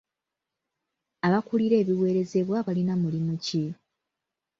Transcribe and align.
Abakulira 1.27 1.75
ebiweerezebwa 1.81 2.57
balina 2.67 2.93
mulimu 3.01 3.33
ki? 3.45 3.63